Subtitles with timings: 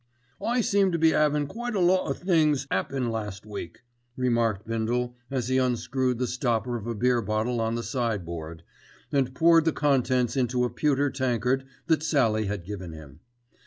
[0.43, 3.81] "I seem to been 'avin' quite a lot o' things 'appen last week,"
[4.17, 8.63] remarked Bindle as he unscrewed the stopper of a beer bottle on the sideboard,
[9.11, 13.19] and poured the contents into the pewter tankard that Sallie had given him.